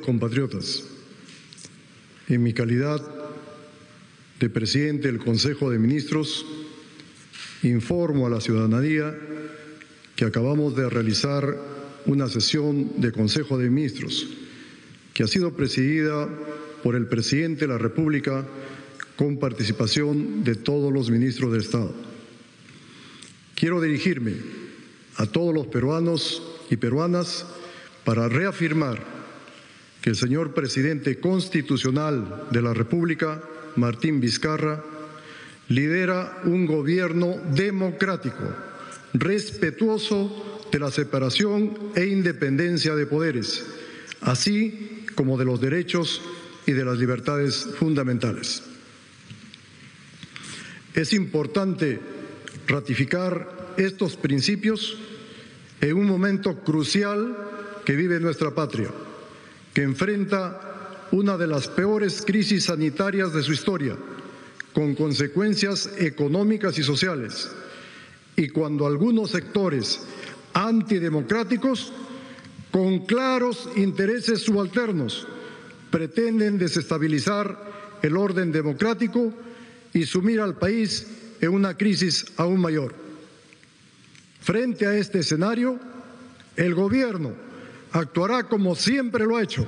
compatriotas, 0.00 0.84
en 2.28 2.42
mi 2.42 2.52
calidad 2.52 3.00
de 4.38 4.50
presidente 4.50 5.08
del 5.08 5.18
Consejo 5.18 5.70
de 5.70 5.78
Ministros, 5.78 6.46
informo 7.62 8.26
a 8.26 8.30
la 8.30 8.40
ciudadanía 8.40 9.14
que 10.16 10.24
acabamos 10.24 10.74
de 10.76 10.88
realizar 10.88 11.56
una 12.06 12.28
sesión 12.28 13.00
de 13.00 13.12
Consejo 13.12 13.58
de 13.58 13.68
Ministros 13.68 14.26
que 15.12 15.24
ha 15.24 15.26
sido 15.26 15.54
presidida 15.54 16.28
por 16.82 16.96
el 16.96 17.06
presidente 17.06 17.62
de 17.62 17.68
la 17.68 17.78
República 17.78 18.46
con 19.16 19.38
participación 19.38 20.44
de 20.44 20.54
todos 20.54 20.92
los 20.92 21.10
ministros 21.10 21.52
de 21.52 21.58
Estado. 21.58 21.92
Quiero 23.54 23.80
dirigirme 23.82 24.34
a 25.16 25.26
todos 25.26 25.54
los 25.54 25.66
peruanos 25.66 26.42
y 26.70 26.76
peruanas 26.76 27.44
para 28.04 28.28
reafirmar 28.28 29.19
que 30.00 30.10
el 30.10 30.16
señor 30.16 30.54
presidente 30.54 31.20
constitucional 31.20 32.46
de 32.50 32.62
la 32.62 32.74
República, 32.74 33.42
Martín 33.76 34.20
Vizcarra, 34.20 34.82
lidera 35.68 36.40
un 36.44 36.66
gobierno 36.66 37.36
democrático, 37.54 38.42
respetuoso 39.14 40.60
de 40.72 40.78
la 40.78 40.90
separación 40.90 41.92
e 41.94 42.06
independencia 42.06 42.94
de 42.94 43.06
poderes, 43.06 43.66
así 44.20 45.04
como 45.14 45.38
de 45.38 45.44
los 45.44 45.60
derechos 45.60 46.22
y 46.66 46.72
de 46.72 46.84
las 46.84 46.98
libertades 46.98 47.68
fundamentales. 47.78 48.62
Es 50.94 51.12
importante 51.12 52.00
ratificar 52.66 53.74
estos 53.76 54.16
principios 54.16 54.98
en 55.80 55.96
un 55.96 56.06
momento 56.06 56.60
crucial 56.60 57.36
que 57.84 57.96
vive 57.96 58.20
nuestra 58.20 58.54
patria, 58.54 58.90
que 59.74 59.82
enfrenta 59.82 61.06
una 61.12 61.36
de 61.36 61.46
las 61.46 61.68
peores 61.68 62.22
crisis 62.22 62.64
sanitarias 62.64 63.32
de 63.32 63.42
su 63.42 63.52
historia, 63.52 63.96
con 64.72 64.94
consecuencias 64.94 65.90
económicas 65.98 66.78
y 66.78 66.82
sociales, 66.82 67.50
y 68.36 68.48
cuando 68.48 68.86
algunos 68.86 69.30
sectores 69.30 70.00
antidemocráticos, 70.54 71.92
con 72.70 73.04
claros 73.04 73.68
intereses 73.76 74.42
subalternos, 74.42 75.26
pretenden 75.90 76.56
desestabilizar 76.58 77.98
el 78.02 78.16
orden 78.16 78.52
democrático 78.52 79.32
y 79.92 80.06
sumir 80.06 80.40
al 80.40 80.56
país 80.56 81.06
en 81.40 81.50
una 81.50 81.76
crisis 81.76 82.26
aún 82.36 82.60
mayor. 82.60 82.94
Frente 84.40 84.86
a 84.86 84.96
este 84.96 85.18
escenario, 85.18 85.78
el 86.56 86.74
Gobierno 86.74 87.49
actuará 87.92 88.44
como 88.44 88.74
siempre 88.74 89.24
lo 89.24 89.36
ha 89.36 89.42
hecho, 89.42 89.66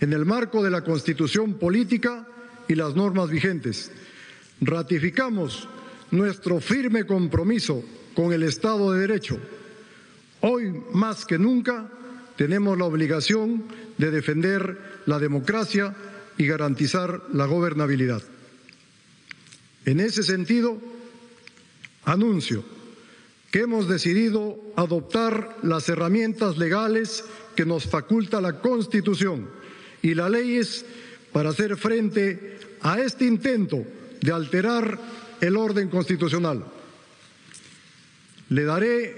en 0.00 0.12
el 0.12 0.24
marco 0.24 0.62
de 0.62 0.70
la 0.70 0.82
Constitución 0.82 1.54
política 1.54 2.26
y 2.68 2.74
las 2.74 2.94
normas 2.94 3.30
vigentes. 3.30 3.90
Ratificamos 4.60 5.68
nuestro 6.10 6.60
firme 6.60 7.04
compromiso 7.04 7.84
con 8.14 8.32
el 8.32 8.42
Estado 8.42 8.92
de 8.92 9.00
Derecho. 9.00 9.38
Hoy, 10.40 10.72
más 10.92 11.26
que 11.26 11.38
nunca, 11.38 11.88
tenemos 12.36 12.78
la 12.78 12.86
obligación 12.86 13.64
de 13.98 14.10
defender 14.10 15.02
la 15.06 15.18
democracia 15.18 15.94
y 16.38 16.46
garantizar 16.46 17.22
la 17.32 17.46
gobernabilidad. 17.46 18.22
En 19.84 20.00
ese 20.00 20.22
sentido, 20.22 20.80
anuncio 22.04 22.64
que 23.50 23.60
hemos 23.60 23.88
decidido 23.88 24.60
adoptar 24.76 25.56
las 25.62 25.88
herramientas 25.88 26.56
legales 26.56 27.24
que 27.56 27.66
nos 27.66 27.84
faculta 27.84 28.40
la 28.40 28.60
Constitución 28.60 29.48
y 30.02 30.14
las 30.14 30.30
leyes 30.30 30.84
para 31.32 31.50
hacer 31.50 31.76
frente 31.76 32.58
a 32.80 33.00
este 33.00 33.26
intento 33.26 33.84
de 34.20 34.32
alterar 34.32 34.98
el 35.40 35.56
orden 35.56 35.88
constitucional. 35.88 36.64
Le 38.48 38.64
daré 38.64 39.16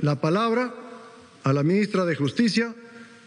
la 0.00 0.20
palabra 0.20 0.74
a 1.42 1.52
la 1.52 1.62
ministra 1.62 2.04
de 2.04 2.16
Justicia 2.16 2.74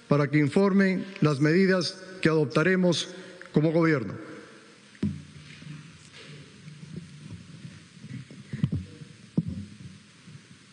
para 0.07 0.29
que 0.29 0.39
informe 0.39 1.03
las 1.21 1.39
medidas 1.39 1.97
que 2.21 2.29
adoptaremos 2.29 3.09
como 3.51 3.71
Gobierno. 3.71 4.26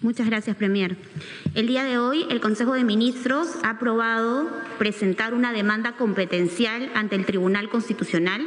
Muchas 0.04 0.26
gracias, 0.26 0.54
Premier. 0.54 0.98
El 1.54 1.66
día 1.66 1.82
de 1.82 1.96
hoy, 1.96 2.26
el 2.28 2.42
Consejo 2.42 2.74
de 2.74 2.84
Ministros 2.84 3.48
ha 3.62 3.70
aprobado 3.70 4.50
presentar 4.78 5.32
una 5.32 5.50
demanda 5.50 5.92
competencial 5.92 6.90
ante 6.94 7.16
el 7.16 7.24
Tribunal 7.24 7.70
Constitucional 7.70 8.42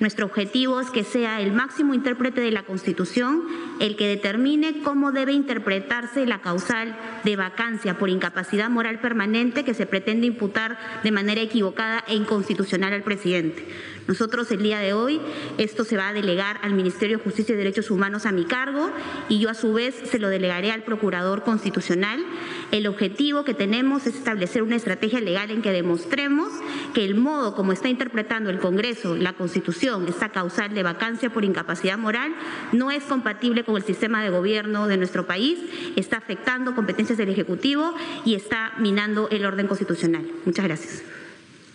nuestro 0.00 0.26
objetivo 0.26 0.80
es 0.80 0.90
que 0.90 1.02
sea 1.02 1.40
el 1.40 1.52
máximo 1.52 1.92
intérprete 1.92 2.40
de 2.40 2.52
la 2.52 2.62
Constitución 2.62 3.42
el 3.80 3.96
que 3.96 4.06
determine 4.06 4.82
cómo 4.82 5.12
debe 5.12 5.32
interpretarse 5.32 6.26
la 6.26 6.40
causal 6.40 6.96
de 7.24 7.36
vacancia 7.36 7.98
por 7.98 8.08
incapacidad 8.08 8.70
moral 8.70 9.00
permanente 9.00 9.64
que 9.64 9.74
se 9.74 9.86
pretende 9.86 10.26
imputar 10.26 10.78
de 11.02 11.10
manera 11.10 11.40
equivocada 11.40 12.04
e 12.06 12.14
inconstitucional 12.14 12.92
al 12.92 13.02
presidente. 13.02 13.66
Nosotros 14.06 14.50
el 14.50 14.62
día 14.62 14.78
de 14.78 14.94
hoy 14.94 15.20
esto 15.58 15.84
se 15.84 15.96
va 15.96 16.08
a 16.08 16.12
delegar 16.14 16.58
al 16.62 16.72
Ministerio 16.72 17.18
de 17.18 17.24
Justicia 17.24 17.54
y 17.54 17.58
Derechos 17.58 17.90
Humanos 17.90 18.24
a 18.24 18.32
mi 18.32 18.44
cargo 18.44 18.90
y 19.28 19.38
yo 19.38 19.50
a 19.50 19.54
su 19.54 19.74
vez 19.74 19.94
se 20.10 20.18
lo 20.18 20.28
delegaré 20.28 20.72
al 20.72 20.82
Procurador 20.82 21.42
Constitucional. 21.42 22.24
El 22.70 22.86
objetivo 22.86 23.44
que 23.44 23.54
tenemos 23.54 24.06
es 24.06 24.14
establecer 24.14 24.62
una 24.62 24.76
estrategia 24.76 25.20
legal 25.20 25.50
en 25.50 25.62
que 25.62 25.72
demostremos 25.72 26.52
que 26.92 27.04
el 27.04 27.14
modo 27.14 27.54
como 27.54 27.72
está 27.72 27.88
interpretando 27.88 28.50
el 28.50 28.58
Congreso 28.58 29.16
la 29.16 29.32
Constitución, 29.32 30.06
esta 30.06 30.28
causal 30.30 30.74
de 30.74 30.82
vacancia 30.82 31.30
por 31.30 31.44
incapacidad 31.44 31.96
moral, 31.96 32.34
no 32.72 32.90
es 32.90 33.04
compatible 33.04 33.64
con 33.64 33.76
el 33.76 33.84
sistema 33.84 34.22
de 34.22 34.30
gobierno 34.30 34.86
de 34.86 34.98
nuestro 34.98 35.26
país, 35.26 35.58
está 35.96 36.18
afectando 36.18 36.74
competencias 36.74 37.16
del 37.16 37.30
Ejecutivo 37.30 37.94
y 38.24 38.34
está 38.34 38.72
minando 38.78 39.28
el 39.30 39.46
orden 39.46 39.66
constitucional. 39.66 40.26
Muchas 40.44 40.64
gracias. 40.64 41.02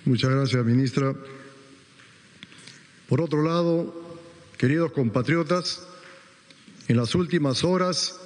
Muchas 0.06 0.30
gracias, 0.30 0.64
ministra. 0.64 1.16
Por 3.08 3.22
otro 3.22 3.42
lado, 3.42 3.94
queridos 4.58 4.92
compatriotas, 4.92 5.88
en 6.88 6.98
las 6.98 7.16
últimas 7.16 7.64
horas 7.64 8.20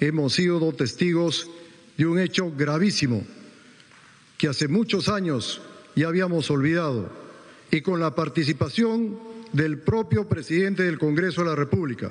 hemos 0.00 0.32
sido 0.32 0.72
testigos 0.72 1.48
de 2.00 2.06
un 2.06 2.18
hecho 2.18 2.50
gravísimo 2.56 3.22
que 4.38 4.48
hace 4.48 4.68
muchos 4.68 5.10
años 5.10 5.60
ya 5.94 6.08
habíamos 6.08 6.50
olvidado 6.50 7.10
y 7.70 7.82
con 7.82 8.00
la 8.00 8.14
participación 8.14 9.18
del 9.52 9.80
propio 9.80 10.26
presidente 10.26 10.82
del 10.82 10.98
Congreso 10.98 11.42
de 11.42 11.48
la 11.48 11.56
República, 11.56 12.10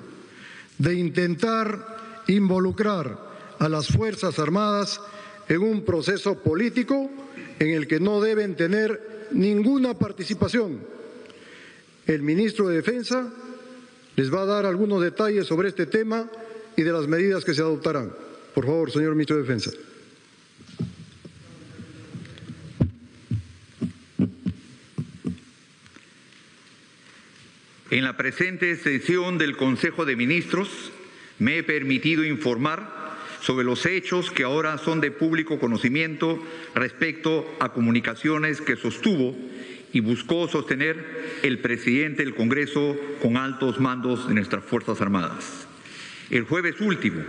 de 0.77 0.93
intentar 0.93 2.23
involucrar 2.27 3.17
a 3.57 3.67
las 3.67 3.87
Fuerzas 3.87 4.37
Armadas 4.37 5.01
en 5.47 5.63
un 5.63 5.83
proceso 5.83 6.37
político 6.37 7.09
en 7.57 7.71
el 7.71 7.87
que 7.87 7.99
no 7.99 8.21
deben 8.21 8.55
tener 8.55 9.27
ninguna 9.31 9.97
participación 9.97 10.81
el 12.05 12.21
ministro 12.21 12.67
de 12.67 12.75
Defensa 12.75 13.27
les 14.15 14.31
va 14.31 14.43
a 14.43 14.45
dar 14.45 14.67
algunos 14.67 15.01
detalles 15.01 15.47
sobre 15.47 15.69
este 15.69 15.87
tema 15.87 16.29
y 16.75 16.83
de 16.83 16.91
las 16.91 17.07
medidas 17.07 17.43
que 17.43 17.55
se 17.55 17.61
adoptarán. 17.61 18.28
Por 18.59 18.65
favor, 18.65 18.91
señor 18.91 19.11
ministro 19.13 19.37
de 19.37 19.43
Defensa. 19.43 19.71
En 27.89 28.03
la 28.03 28.17
presente 28.17 28.75
sesión 28.75 29.37
del 29.37 29.55
Consejo 29.55 30.03
de 30.03 30.17
Ministros 30.17 30.91
me 31.39 31.59
he 31.59 31.63
permitido 31.63 32.25
informar 32.25 33.15
sobre 33.39 33.63
los 33.63 33.85
hechos 33.85 34.29
que 34.29 34.43
ahora 34.43 34.77
son 34.77 34.99
de 34.99 35.11
público 35.11 35.57
conocimiento 35.57 36.37
respecto 36.75 37.49
a 37.61 37.71
comunicaciones 37.71 38.59
que 38.59 38.75
sostuvo 38.75 39.37
y 39.93 40.01
buscó 40.01 40.49
sostener 40.49 41.39
el 41.43 41.59
presidente 41.59 42.25
del 42.25 42.35
Congreso 42.35 42.97
con 43.21 43.37
altos 43.37 43.79
mandos 43.79 44.27
de 44.27 44.33
nuestras 44.33 44.65
Fuerzas 44.65 44.99
Armadas. 44.99 45.65
El 46.29 46.43
jueves 46.43 46.81
último, 46.81 47.23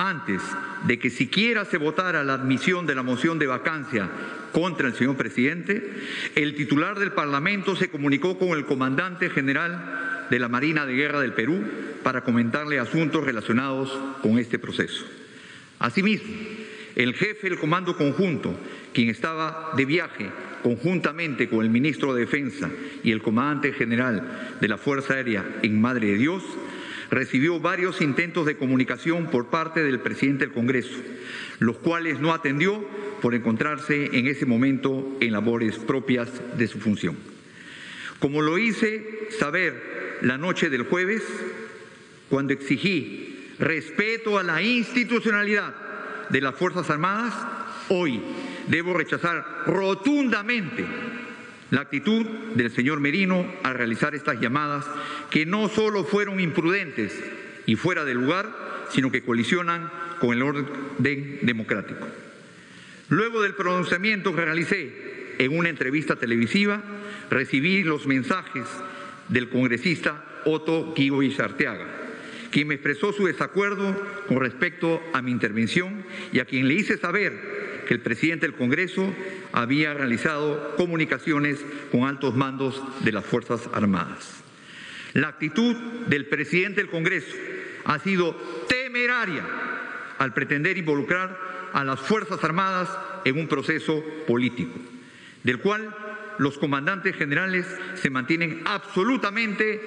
antes 0.00 0.40
de 0.86 0.98
que 0.98 1.10
siquiera 1.10 1.66
se 1.66 1.76
votara 1.76 2.24
la 2.24 2.32
admisión 2.32 2.86
de 2.86 2.94
la 2.94 3.02
moción 3.02 3.38
de 3.38 3.46
vacancia 3.46 4.08
contra 4.50 4.88
el 4.88 4.94
señor 4.94 5.18
presidente, 5.18 5.92
el 6.34 6.54
titular 6.54 6.98
del 6.98 7.12
Parlamento 7.12 7.76
se 7.76 7.90
comunicó 7.90 8.38
con 8.38 8.56
el 8.56 8.64
comandante 8.64 9.28
general 9.28 10.26
de 10.30 10.38
la 10.38 10.48
Marina 10.48 10.86
de 10.86 10.94
Guerra 10.94 11.20
del 11.20 11.34
Perú 11.34 11.62
para 12.02 12.24
comentarle 12.24 12.78
asuntos 12.78 13.24
relacionados 13.24 13.90
con 14.22 14.38
este 14.38 14.58
proceso. 14.58 15.04
Asimismo, 15.78 16.32
el 16.96 17.12
jefe 17.12 17.50
del 17.50 17.58
Comando 17.58 17.94
Conjunto, 17.94 18.58
quien 18.94 19.10
estaba 19.10 19.72
de 19.76 19.84
viaje 19.84 20.30
conjuntamente 20.62 21.48
con 21.48 21.62
el 21.62 21.70
ministro 21.70 22.14
de 22.14 22.22
Defensa 22.22 22.70
y 23.04 23.12
el 23.12 23.20
comandante 23.20 23.72
general 23.74 24.56
de 24.60 24.68
la 24.68 24.78
Fuerza 24.78 25.14
Aérea 25.14 25.44
en 25.62 25.78
Madre 25.78 26.08
de 26.08 26.16
Dios, 26.16 26.42
recibió 27.10 27.58
varios 27.60 28.00
intentos 28.00 28.46
de 28.46 28.56
comunicación 28.56 29.26
por 29.26 29.48
parte 29.48 29.82
del 29.82 30.00
presidente 30.00 30.46
del 30.46 30.54
Congreso, 30.54 30.96
los 31.58 31.78
cuales 31.78 32.20
no 32.20 32.32
atendió 32.32 32.86
por 33.20 33.34
encontrarse 33.34 34.10
en 34.12 34.26
ese 34.26 34.46
momento 34.46 35.16
en 35.20 35.32
labores 35.32 35.76
propias 35.76 36.30
de 36.56 36.68
su 36.68 36.78
función. 36.78 37.16
Como 38.18 38.42
lo 38.42 38.58
hice 38.58 39.28
saber 39.38 40.18
la 40.22 40.38
noche 40.38 40.70
del 40.70 40.82
jueves, 40.82 41.22
cuando 42.28 42.52
exigí 42.52 43.54
respeto 43.58 44.38
a 44.38 44.42
la 44.42 44.62
institucionalidad 44.62 45.74
de 46.28 46.40
las 46.40 46.54
Fuerzas 46.54 46.88
Armadas, 46.90 47.34
hoy 47.88 48.20
debo 48.68 48.94
rechazar 48.94 49.64
rotundamente 49.66 50.84
la 51.70 51.82
actitud 51.82 52.26
del 52.54 52.70
señor 52.70 53.00
Merino 53.00 53.46
al 53.62 53.74
realizar 53.74 54.14
estas 54.14 54.40
llamadas 54.40 54.84
que 55.30 55.46
no 55.46 55.68
solo 55.68 56.04
fueron 56.04 56.40
imprudentes 56.40 57.18
y 57.66 57.76
fuera 57.76 58.04
de 58.04 58.14
lugar, 58.14 58.48
sino 58.90 59.10
que 59.10 59.22
colisionan 59.22 59.90
con 60.18 60.34
el 60.34 60.42
orden 60.42 60.66
democrático. 61.42 62.06
Luego 63.08 63.42
del 63.42 63.54
pronunciamiento 63.54 64.34
que 64.34 64.44
realicé 64.44 65.34
en 65.38 65.56
una 65.56 65.68
entrevista 65.68 66.16
televisiva, 66.16 66.82
recibí 67.30 67.82
los 67.82 68.06
mensajes 68.06 68.66
del 69.28 69.48
congresista 69.48 70.24
Otto 70.44 70.92
Kiwis 70.94 71.38
Arteaga, 71.40 71.86
quien 72.50 72.68
me 72.68 72.74
expresó 72.74 73.12
su 73.12 73.26
desacuerdo 73.26 73.96
con 74.26 74.40
respecto 74.40 75.00
a 75.12 75.22
mi 75.22 75.30
intervención 75.30 76.04
y 76.32 76.40
a 76.40 76.44
quien 76.44 76.66
le 76.68 76.74
hice 76.74 76.98
saber 76.98 77.59
que 77.90 77.94
el 77.94 78.02
presidente 78.02 78.46
del 78.46 78.54
Congreso 78.54 79.12
había 79.50 79.92
realizado 79.92 80.76
comunicaciones 80.76 81.58
con 81.90 82.04
altos 82.04 82.36
mandos 82.36 82.80
de 83.00 83.10
las 83.10 83.24
Fuerzas 83.26 83.68
Armadas. 83.72 84.44
La 85.12 85.26
actitud 85.26 85.74
del 86.06 86.26
presidente 86.26 86.82
del 86.82 86.88
Congreso 86.88 87.34
ha 87.84 87.98
sido 87.98 88.36
temeraria 88.68 89.44
al 90.18 90.32
pretender 90.32 90.78
involucrar 90.78 91.36
a 91.72 91.82
las 91.82 91.98
Fuerzas 91.98 92.44
Armadas 92.44 92.88
en 93.24 93.36
un 93.40 93.48
proceso 93.48 94.04
político, 94.24 94.78
del 95.42 95.58
cual 95.58 95.92
los 96.38 96.58
comandantes 96.58 97.16
generales 97.16 97.66
se 97.94 98.08
mantienen 98.08 98.62
absolutamente 98.66 99.80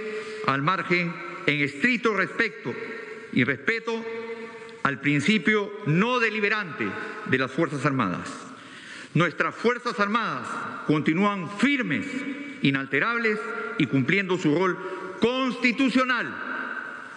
al 0.46 0.62
margen 0.62 1.16
en 1.46 1.62
estricto 1.62 2.14
respeto 2.18 2.74
y 3.32 3.46
respeto 3.46 4.04
al 4.84 5.00
principio 5.00 5.72
no 5.86 6.20
deliberante 6.20 6.86
de 7.26 7.38
las 7.38 7.52
Fuerzas 7.52 7.86
Armadas. 7.86 8.30
Nuestras 9.14 9.56
Fuerzas 9.56 10.00
Armadas 10.00 10.48
continúan 10.86 11.50
firmes, 11.58 12.06
inalterables 12.62 13.40
y 13.78 13.88
cumpliendo 13.88 14.38
su 14.38 14.54
rol 14.56 14.78
constitucional. 15.20 16.36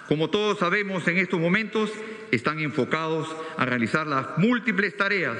Como 0.08 0.30
todos 0.30 0.58
sabemos 0.58 1.06
en 1.08 1.18
estos 1.18 1.40
momentos, 1.40 1.90
están 2.30 2.60
enfocados 2.60 3.28
a 3.56 3.64
realizar 3.64 4.06
las 4.06 4.38
múltiples 4.38 4.96
tareas 4.96 5.36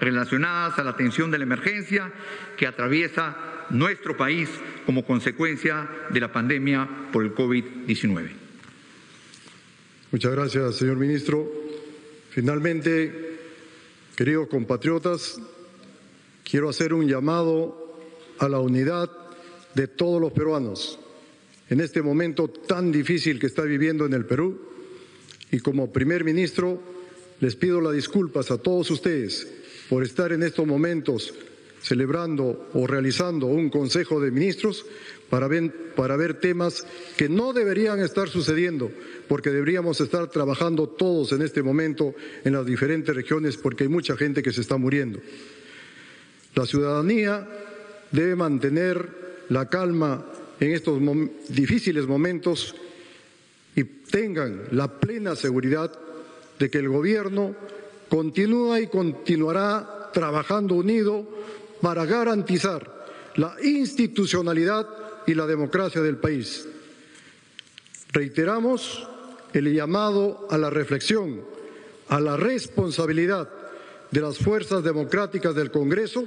relacionadas 0.00 0.78
a 0.78 0.84
la 0.84 0.90
atención 0.90 1.30
de 1.30 1.38
la 1.38 1.44
emergencia 1.44 2.12
que 2.56 2.66
atraviesa 2.66 3.36
nuestro 3.70 4.16
país 4.16 4.50
como 4.84 5.04
consecuencia 5.04 5.88
de 6.10 6.20
la 6.20 6.32
pandemia 6.32 6.88
por 7.12 7.24
el 7.24 7.34
COVID-19. 7.34 8.30
Muchas 10.10 10.32
gracias, 10.32 10.76
señor 10.76 10.96
ministro. 10.96 11.59
Finalmente, 12.30 13.38
queridos 14.14 14.46
compatriotas, 14.48 15.40
quiero 16.44 16.68
hacer 16.68 16.94
un 16.94 17.08
llamado 17.08 17.96
a 18.38 18.48
la 18.48 18.60
unidad 18.60 19.10
de 19.74 19.88
todos 19.88 20.20
los 20.20 20.32
peruanos 20.32 20.98
en 21.68 21.80
este 21.80 22.02
momento 22.02 22.48
tan 22.48 22.92
difícil 22.92 23.40
que 23.40 23.46
está 23.46 23.62
viviendo 23.62 24.06
en 24.06 24.12
el 24.12 24.26
Perú. 24.26 24.60
Y 25.50 25.58
como 25.58 25.92
primer 25.92 26.22
ministro, 26.22 26.80
les 27.40 27.56
pido 27.56 27.80
las 27.80 27.94
disculpas 27.94 28.52
a 28.52 28.58
todos 28.58 28.90
ustedes 28.92 29.48
por 29.88 30.04
estar 30.04 30.30
en 30.32 30.44
estos 30.44 30.66
momentos 30.66 31.34
celebrando 31.82 32.68
o 32.74 32.86
realizando 32.86 33.46
un 33.46 33.70
Consejo 33.70 34.20
de 34.20 34.30
Ministros 34.30 34.84
para 35.30 35.46
ver, 35.48 36.34
temas 36.40 36.84
que 37.16 37.28
no 37.28 37.52
deberían 37.52 38.00
estar 38.00 38.28
sucediendo, 38.28 38.90
porque 39.28 39.50
deberíamos 39.50 40.00
estar 40.00 40.26
trabajando 40.28 40.88
todos 40.88 41.30
en 41.32 41.42
este 41.42 41.62
momento 41.62 42.14
en 42.44 42.52
las 42.52 42.66
diferentes 42.66 43.14
regiones, 43.14 43.56
porque 43.56 43.84
hay 43.84 43.88
mucha 43.88 44.16
gente 44.16 44.42
que 44.42 44.52
se 44.52 44.60
está 44.60 44.76
muriendo. 44.76 45.20
La 46.56 46.66
ciudadanía 46.66 47.46
debe 48.10 48.34
mantener 48.34 49.44
la 49.48 49.68
calma 49.68 50.26
en 50.58 50.72
estos 50.72 51.00
difíciles 51.48 52.06
momentos 52.06 52.74
y 53.76 53.84
tengan 53.84 54.64
la 54.72 54.98
plena 54.98 55.36
seguridad 55.36 55.92
de 56.58 56.68
que 56.68 56.78
el 56.78 56.88
Gobierno 56.88 57.54
continúa 58.08 58.80
y 58.80 58.88
continuará 58.88 60.10
trabajando 60.12 60.74
unido 60.74 61.24
para 61.80 62.04
garantizar 62.06 63.00
la 63.36 63.56
institucionalidad 63.62 64.86
y 65.26 65.34
la 65.34 65.46
democracia 65.46 66.00
del 66.02 66.16
país. 66.16 66.66
Reiteramos 68.12 69.06
el 69.52 69.72
llamado 69.72 70.46
a 70.50 70.58
la 70.58 70.70
reflexión, 70.70 71.42
a 72.08 72.20
la 72.20 72.36
responsabilidad 72.36 73.48
de 74.10 74.20
las 74.20 74.38
fuerzas 74.38 74.82
democráticas 74.82 75.54
del 75.54 75.70
Congreso 75.70 76.24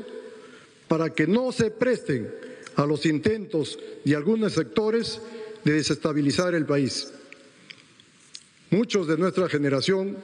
para 0.87 1.09
que 1.09 1.27
no 1.27 1.51
se 1.51 1.71
presten 1.71 2.33
a 2.75 2.85
los 2.85 3.05
intentos 3.05 3.77
de 4.03 4.15
algunos 4.15 4.53
sectores 4.53 5.21
de 5.63 5.73
desestabilizar 5.73 6.55
el 6.55 6.65
país. 6.65 7.13
Muchos 8.69 9.07
de 9.07 9.17
nuestra 9.17 9.47
generación, 9.49 10.17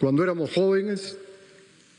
cuando 0.00 0.22
éramos 0.22 0.52
jóvenes, 0.52 1.18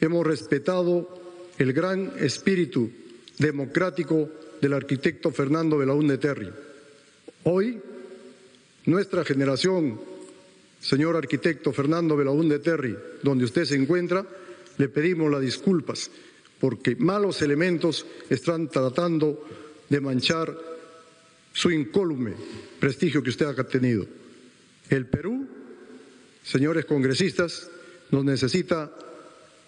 hemos 0.02 0.26
respetado 0.26 1.20
el 1.60 1.74
gran 1.74 2.14
espíritu 2.18 2.90
democrático 3.38 4.30
del 4.62 4.74
arquitecto 4.74 5.30
Fernando 5.32 5.78
Belaúnde 5.78 6.18
Terry. 6.18 6.50
Hoy, 7.44 7.80
nuestra 8.86 9.26
generación, 9.26 10.00
señor 10.80 11.18
arquitecto 11.18 11.74
Fernando 11.74 12.16
Belaúnde 12.16 12.60
Terry, 12.60 12.98
donde 13.22 13.44
usted 13.44 13.66
se 13.66 13.76
encuentra, 13.76 14.26
le 14.78 14.88
pedimos 14.88 15.30
las 15.30 15.42
disculpas 15.42 16.10
porque 16.60 16.96
malos 16.96 17.42
elementos 17.42 18.06
están 18.30 18.70
tratando 18.70 19.46
de 19.90 20.00
manchar 20.00 20.58
su 21.52 21.72
incólume 21.72 22.36
prestigio 22.80 23.22
que 23.22 23.32
usted 23.32 23.48
ha 23.48 23.64
tenido. 23.66 24.06
El 24.90 25.08
Perú, 25.08 25.46
señores 26.42 26.86
congresistas, 26.86 27.70
nos 28.12 28.24
necesita 28.24 28.92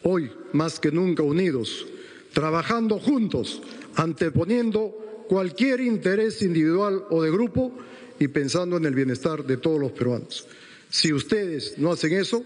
hoy 0.04 0.32
más 0.54 0.80
que 0.80 0.92
nunca 0.92 1.24
unidos, 1.24 1.86
trabajando 2.34 3.00
juntos 3.00 3.62
anteponiendo 3.96 5.26
cualquier 5.28 5.82
interés 5.82 6.42
individual 6.42 7.06
o 7.10 7.22
de 7.22 7.32
grupo 7.32 7.72
y 8.20 8.28
pensando 8.28 8.78
en 8.78 8.86
el 8.86 8.96
bienestar 8.96 9.46
de 9.46 9.58
todos 9.58 9.80
los 9.80 9.92
peruanos. 9.92 10.48
Si 10.90 11.14
ustedes 11.14 11.78
no 11.78 11.92
hacen 11.92 12.14
eso, 12.14 12.44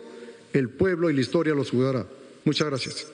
el 0.54 0.70
pueblo 0.70 1.10
y 1.10 1.14
la 1.14 1.22
historia 1.22 1.54
los 1.54 1.72
juzgará. 1.72 2.06
Muchas 2.46 2.68
gracias. 2.68 3.08